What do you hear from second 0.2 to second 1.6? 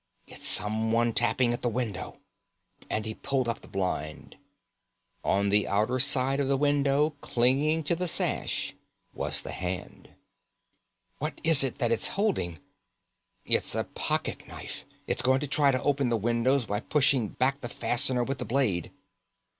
It was someone tapping